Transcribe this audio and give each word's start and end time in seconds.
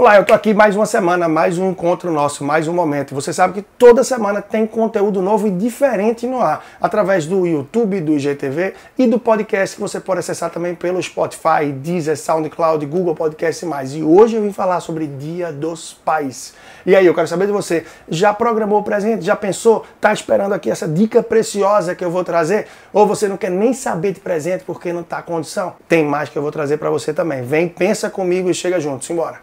Olá, 0.00 0.16
eu 0.16 0.24
tô 0.24 0.32
aqui 0.32 0.54
mais 0.54 0.74
uma 0.74 0.86
semana, 0.86 1.28
mais 1.28 1.58
um 1.58 1.68
encontro 1.68 2.10
nosso, 2.10 2.42
mais 2.42 2.66
um 2.66 2.72
momento. 2.72 3.14
Você 3.14 3.34
sabe 3.34 3.52
que 3.52 3.62
toda 3.76 4.02
semana 4.02 4.40
tem 4.40 4.66
conteúdo 4.66 5.20
novo 5.20 5.46
e 5.46 5.50
diferente 5.50 6.26
no 6.26 6.40
ar, 6.40 6.64
através 6.80 7.26
do 7.26 7.46
YouTube, 7.46 8.00
do 8.00 8.14
IGTV 8.14 8.72
e 8.96 9.06
do 9.06 9.18
podcast 9.18 9.76
que 9.76 9.82
você 9.82 10.00
pode 10.00 10.20
acessar 10.20 10.48
também 10.48 10.74
pelo 10.74 11.02
Spotify, 11.02 11.70
Deezer, 11.70 12.16
SoundCloud, 12.16 12.86
Google 12.86 13.14
Podcast 13.14 13.62
e 13.62 13.68
mais. 13.68 13.94
E 13.94 14.02
hoje 14.02 14.36
eu 14.36 14.42
vim 14.42 14.54
falar 14.54 14.80
sobre 14.80 15.06
Dia 15.06 15.52
dos 15.52 15.92
Pais. 15.92 16.54
E 16.86 16.96
aí, 16.96 17.04
eu 17.04 17.14
quero 17.14 17.28
saber 17.28 17.44
de 17.44 17.52
você, 17.52 17.84
já 18.08 18.32
programou 18.32 18.80
o 18.80 18.82
presente? 18.82 19.22
Já 19.22 19.36
pensou? 19.36 19.84
Tá 20.00 20.14
esperando 20.14 20.54
aqui 20.54 20.70
essa 20.70 20.88
dica 20.88 21.22
preciosa 21.22 21.94
que 21.94 22.02
eu 22.02 22.10
vou 22.10 22.24
trazer? 22.24 22.68
Ou 22.90 23.06
você 23.06 23.28
não 23.28 23.36
quer 23.36 23.50
nem 23.50 23.74
saber 23.74 24.12
de 24.14 24.20
presente 24.20 24.64
porque 24.64 24.94
não 24.94 25.02
tá 25.02 25.20
condição? 25.20 25.74
Tem 25.86 26.02
mais 26.02 26.30
que 26.30 26.38
eu 26.38 26.42
vou 26.42 26.50
trazer 26.50 26.78
para 26.78 26.88
você 26.88 27.12
também. 27.12 27.42
Vem, 27.42 27.68
pensa 27.68 28.08
comigo 28.08 28.48
e 28.48 28.54
chega 28.54 28.80
junto. 28.80 29.04
Simbora. 29.04 29.38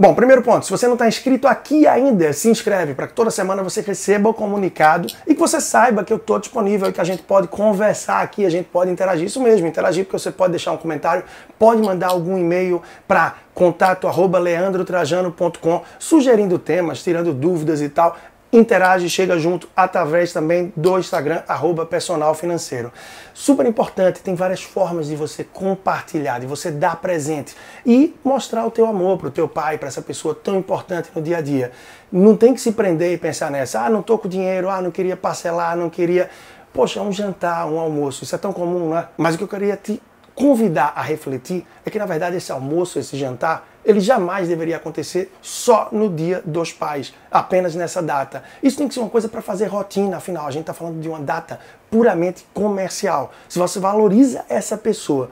Bom, 0.00 0.14
primeiro 0.14 0.42
ponto, 0.42 0.64
se 0.64 0.70
você 0.70 0.86
não 0.86 0.92
está 0.92 1.08
inscrito 1.08 1.48
aqui 1.48 1.84
ainda, 1.84 2.32
se 2.32 2.48
inscreve 2.48 2.94
para 2.94 3.08
que 3.08 3.14
toda 3.14 3.32
semana 3.32 3.64
você 3.64 3.80
receba 3.80 4.28
o 4.28 4.32
comunicado 4.32 5.08
e 5.26 5.34
que 5.34 5.40
você 5.40 5.60
saiba 5.60 6.04
que 6.04 6.12
eu 6.12 6.18
estou 6.18 6.38
disponível 6.38 6.88
e 6.88 6.92
que 6.92 7.00
a 7.00 7.04
gente 7.04 7.20
pode 7.24 7.48
conversar 7.48 8.22
aqui, 8.22 8.46
a 8.46 8.48
gente 8.48 8.66
pode 8.66 8.92
interagir. 8.92 9.26
Isso 9.26 9.42
mesmo, 9.42 9.66
interagir 9.66 10.04
porque 10.04 10.16
você 10.16 10.30
pode 10.30 10.52
deixar 10.52 10.70
um 10.70 10.76
comentário, 10.76 11.24
pode 11.58 11.82
mandar 11.82 12.10
algum 12.10 12.38
e-mail 12.38 12.80
para 13.08 13.38
contato 13.52 14.06
arroba 14.06 14.38
leandrotrajano.com 14.38 15.82
sugerindo 15.98 16.60
temas, 16.60 17.02
tirando 17.02 17.34
dúvidas 17.34 17.82
e 17.82 17.88
tal 17.88 18.16
interage 18.52 19.08
chega 19.10 19.38
junto 19.38 19.68
através 19.76 20.32
também 20.32 20.72
do 20.76 20.98
Instagram, 20.98 21.42
arroba 21.46 21.84
personal 21.84 22.34
financeiro. 22.34 22.92
Super 23.34 23.66
importante, 23.66 24.20
tem 24.20 24.34
várias 24.34 24.62
formas 24.62 25.06
de 25.06 25.16
você 25.16 25.44
compartilhar, 25.44 26.40
de 26.40 26.46
você 26.46 26.70
dar 26.70 26.96
presente 26.96 27.54
e 27.84 28.14
mostrar 28.24 28.66
o 28.66 28.70
teu 28.70 28.86
amor 28.86 29.18
para 29.18 29.28
o 29.28 29.30
teu 29.30 29.48
pai, 29.48 29.78
para 29.78 29.88
essa 29.88 30.02
pessoa 30.02 30.34
tão 30.34 30.58
importante 30.58 31.10
no 31.14 31.20
dia 31.20 31.38
a 31.38 31.40
dia. 31.40 31.72
Não 32.10 32.36
tem 32.36 32.54
que 32.54 32.60
se 32.60 32.72
prender 32.72 33.12
e 33.12 33.18
pensar 33.18 33.50
nessa, 33.50 33.82
ah, 33.82 33.90
não 33.90 34.02
tô 34.02 34.18
com 34.18 34.28
dinheiro, 34.28 34.70
ah, 34.70 34.80
não 34.80 34.90
queria 34.90 35.16
parcelar, 35.16 35.76
não 35.76 35.90
queria... 35.90 36.30
Poxa, 36.72 37.00
um 37.00 37.10
jantar, 37.10 37.66
um 37.66 37.78
almoço, 37.78 38.24
isso 38.24 38.34
é 38.34 38.38
tão 38.38 38.52
comum, 38.52 38.90
né? 38.90 39.08
Mas 39.16 39.34
o 39.34 39.38
que 39.38 39.44
eu 39.44 39.48
queria 39.48 39.76
te 39.76 40.00
convidar 40.38 40.92
a 40.94 41.02
refletir 41.02 41.66
é 41.84 41.90
que, 41.90 41.98
na 41.98 42.06
verdade, 42.06 42.36
esse 42.36 42.52
almoço, 42.52 42.96
esse 42.96 43.16
jantar, 43.16 43.68
ele 43.84 43.98
jamais 43.98 44.46
deveria 44.46 44.76
acontecer 44.76 45.32
só 45.42 45.88
no 45.90 46.08
dia 46.08 46.40
dos 46.44 46.72
pais, 46.72 47.12
apenas 47.28 47.74
nessa 47.74 48.00
data. 48.00 48.44
Isso 48.62 48.78
tem 48.78 48.86
que 48.86 48.94
ser 48.94 49.00
uma 49.00 49.10
coisa 49.10 49.28
para 49.28 49.42
fazer 49.42 49.66
rotina, 49.66 50.18
afinal, 50.18 50.46
a 50.46 50.50
gente 50.52 50.60
está 50.60 50.72
falando 50.72 51.00
de 51.00 51.08
uma 51.08 51.18
data 51.18 51.58
puramente 51.90 52.46
comercial. 52.54 53.32
Se 53.48 53.58
você 53.58 53.80
valoriza 53.80 54.44
essa 54.48 54.78
pessoa 54.78 55.30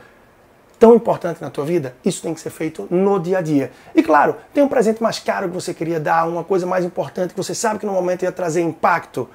tão 0.77 0.97
importante 0.97 1.41
na 1.41 1.51
tua 1.51 1.65
vida, 1.65 1.95
isso 2.05 2.21
tem 2.21 2.35
que 2.35 2.41
ser 2.41 2.51
feito 2.51 2.89
no 2.91 3.21
dia 3.21 3.39
a 3.39 3.43
dia. 3.43 3.71
E 3.95 4.03
claro, 4.03 4.35
tem 4.53 4.65
um 4.65 4.69
presente 4.69 5.01
mais 5.01 5.21
caro 5.21 5.49
que 5.49 5.55
você 5.55 5.73
queria 5.73 6.01
dar, 6.01 6.27
uma 6.27 6.43
coisa 6.43 6.67
mais 6.67 6.85
importante 6.85 7.31
que 7.31 7.37
você 7.37 7.55
sabe 7.55 7.79
que 7.79 7.87
no 7.87 7.93
momento 7.93 8.25
ia 8.25 8.33
trazer 8.33 8.61
impacto. 8.61 9.29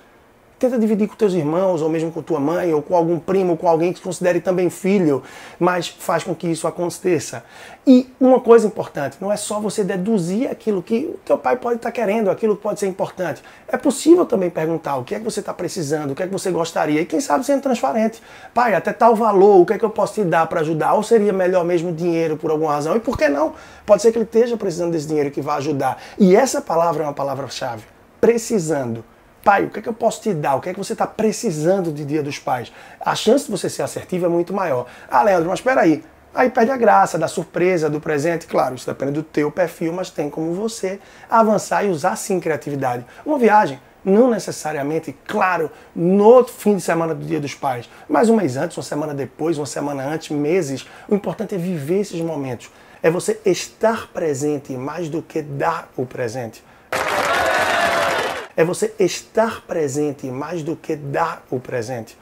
Tenta 0.61 0.77
dividir 0.77 1.07
com 1.07 1.15
teus 1.15 1.33
irmãos, 1.33 1.81
ou 1.81 1.89
mesmo 1.89 2.11
com 2.11 2.21
tua 2.21 2.39
mãe, 2.39 2.71
ou 2.71 2.83
com 2.83 2.95
algum 2.95 3.17
primo, 3.17 3.57
com 3.57 3.67
alguém 3.67 3.91
que 3.91 3.97
se 3.97 4.03
considere 4.03 4.39
também 4.39 4.69
filho, 4.69 5.23
mas 5.59 5.87
faz 5.87 6.23
com 6.23 6.35
que 6.35 6.45
isso 6.45 6.67
aconteça. 6.67 7.43
E 7.87 8.13
uma 8.19 8.39
coisa 8.39 8.67
importante, 8.67 9.17
não 9.19 9.31
é 9.31 9.37
só 9.37 9.59
você 9.59 9.83
deduzir 9.83 10.51
aquilo 10.51 10.83
que 10.83 11.15
o 11.15 11.19
teu 11.25 11.35
pai 11.35 11.55
pode 11.55 11.77
estar 11.77 11.91
querendo, 11.91 12.29
aquilo 12.29 12.55
que 12.55 12.61
pode 12.61 12.79
ser 12.79 12.85
importante. 12.85 13.41
É 13.67 13.75
possível 13.75 14.23
também 14.23 14.51
perguntar 14.51 14.97
o 14.97 15.03
que 15.03 15.15
é 15.15 15.17
que 15.17 15.25
você 15.25 15.39
está 15.39 15.51
precisando, 15.51 16.11
o 16.11 16.15
que 16.15 16.21
é 16.21 16.27
que 16.27 16.31
você 16.31 16.51
gostaria, 16.51 17.01
e 17.01 17.07
quem 17.07 17.19
sabe 17.19 17.43
sendo 17.43 17.63
transparente. 17.63 18.21
Pai, 18.53 18.75
até 18.75 18.93
tal 18.93 19.15
valor, 19.15 19.61
o 19.61 19.65
que 19.65 19.73
é 19.73 19.79
que 19.79 19.85
eu 19.85 19.89
posso 19.89 20.13
te 20.13 20.23
dar 20.23 20.45
para 20.45 20.59
ajudar? 20.59 20.93
Ou 20.93 21.01
seria 21.01 21.33
melhor 21.33 21.65
mesmo 21.65 21.91
dinheiro 21.91 22.37
por 22.37 22.51
alguma 22.51 22.73
razão? 22.73 22.95
E 22.95 22.99
por 22.99 23.17
que 23.17 23.27
não? 23.27 23.55
Pode 23.83 24.03
ser 24.03 24.11
que 24.11 24.19
ele 24.19 24.25
esteja 24.25 24.55
precisando 24.55 24.91
desse 24.91 25.07
dinheiro 25.07 25.31
que 25.31 25.41
vai 25.41 25.57
ajudar. 25.57 25.99
E 26.19 26.35
essa 26.35 26.61
palavra 26.61 27.01
é 27.01 27.07
uma 27.07 27.13
palavra-chave. 27.13 27.83
Precisando. 28.19 29.03
Pai, 29.43 29.65
o 29.65 29.69
que, 29.69 29.79
é 29.79 29.81
que 29.81 29.89
eu 29.89 29.93
posso 29.93 30.21
te 30.21 30.33
dar? 30.33 30.55
O 30.55 30.61
que 30.61 30.69
é 30.69 30.73
que 30.73 30.77
você 30.77 30.93
está 30.93 31.07
precisando 31.07 31.91
de 31.91 32.05
Dia 32.05 32.21
dos 32.21 32.37
Pais? 32.37 32.71
A 32.99 33.15
chance 33.15 33.45
de 33.45 33.51
você 33.51 33.69
ser 33.69 33.81
assertivo 33.81 34.25
é 34.25 34.29
muito 34.29 34.53
maior. 34.53 34.85
Ah, 35.09 35.23
Leandro, 35.23 35.49
mas 35.49 35.59
espera 35.59 35.81
aí. 35.81 36.03
Aí 36.33 36.49
perde 36.49 36.71
a 36.71 36.77
graça 36.77 37.17
da 37.17 37.27
surpresa, 37.27 37.89
do 37.89 37.99
presente. 37.99 38.45
Claro, 38.45 38.75
isso 38.75 38.85
depende 38.85 39.13
do 39.13 39.23
teu 39.23 39.51
perfil, 39.51 39.93
mas 39.93 40.11
tem 40.11 40.29
como 40.29 40.53
você 40.53 40.99
avançar 41.27 41.83
e 41.83 41.89
usar 41.89 42.15
sim 42.17 42.39
criatividade. 42.39 43.03
Uma 43.25 43.39
viagem, 43.39 43.81
não 44.05 44.29
necessariamente, 44.29 45.15
claro, 45.27 45.71
no 45.95 46.43
fim 46.43 46.75
de 46.75 46.81
semana 46.81 47.15
do 47.15 47.25
Dia 47.25 47.39
dos 47.39 47.55
Pais, 47.55 47.89
mas 48.07 48.29
um 48.29 48.35
mês 48.35 48.55
antes, 48.57 48.77
uma 48.77 48.83
semana 48.83 49.13
depois, 49.13 49.57
uma 49.57 49.65
semana 49.65 50.03
antes, 50.03 50.29
meses. 50.29 50.87
O 51.09 51.15
importante 51.15 51.55
é 51.55 51.57
viver 51.57 52.01
esses 52.01 52.21
momentos. 52.21 52.69
É 53.01 53.09
você 53.09 53.39
estar 53.43 54.07
presente 54.13 54.73
mais 54.73 55.09
do 55.09 55.23
que 55.23 55.41
dar 55.41 55.89
o 55.97 56.05
presente 56.05 56.63
é 58.55 58.63
você 58.63 58.93
estar 58.99 59.61
presente 59.61 60.27
mais 60.27 60.63
do 60.63 60.75
que 60.75 60.95
dar 60.95 61.43
o 61.49 61.59
presente. 61.59 62.17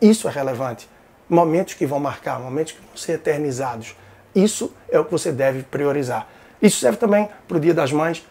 Isso 0.00 0.28
é 0.28 0.30
relevante. 0.30 0.88
Momentos 1.28 1.74
que 1.74 1.86
vão 1.86 2.00
marcar, 2.00 2.40
momentos 2.40 2.72
que 2.72 2.80
vão 2.80 2.96
ser 2.96 3.12
eternizados. 3.12 3.94
Isso 4.34 4.72
é 4.90 4.98
o 4.98 5.04
que 5.04 5.12
você 5.12 5.30
deve 5.30 5.62
priorizar. 5.62 6.26
Isso 6.60 6.80
serve 6.80 6.98
também 6.98 7.28
para 7.46 7.56
o 7.56 7.60
Dia 7.60 7.74
das 7.74 7.92
Mães, 7.92 8.26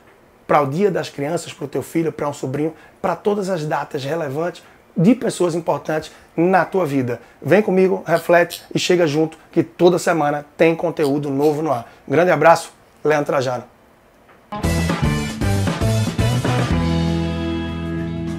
para 0.46 0.62
o 0.62 0.68
Dia 0.68 0.92
das 0.92 1.10
Crianças, 1.10 1.54
para 1.54 1.66
o 1.66 1.68
teu 1.68 1.82
filho, 1.82 2.12
para 2.12 2.28
um 2.28 2.34
sobrinho, 2.34 2.74
para 3.02 3.16
todas 3.16 3.50
as 3.50 3.66
datas 3.66 4.04
relevantes 4.04 4.64
de 4.96 5.16
pessoas 5.16 5.56
importantes 5.56 6.12
na 6.36 6.66
tua 6.66 6.86
vida. 6.86 7.22
Vem 7.42 7.62
comigo, 7.62 8.04
reflete 8.06 8.64
e 8.74 8.80
chega 8.80 9.08
junto 9.08 9.38
que 9.52 9.64
toda 9.64 9.98
semana 9.98 10.46
tem 10.58 10.76
conteúdo 10.76 11.30
novo 11.30 11.62
no 11.62 11.72
ar. 11.72 11.92
Um 12.08 12.12
grande 12.12 12.32
abraço, 12.32 12.74
Leandro 13.04 13.28
Trajano. 13.28 13.71